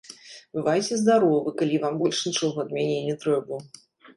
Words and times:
Бывайце 0.57 0.95
здаровы, 1.01 1.53
калі 1.61 1.75
вам 1.83 1.93
больш 2.01 2.25
нічога 2.31 2.57
ад 2.67 2.75
мяне 2.79 2.99
не 3.11 3.15
трэба. 3.27 3.65